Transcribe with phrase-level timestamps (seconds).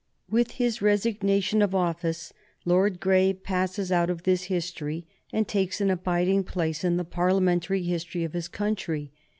[0.31, 2.33] With his resignation of office
[2.65, 7.83] Lord Grey passes out of this history and takes an abiding place in the Parliamentary
[7.83, 9.11] history of his country.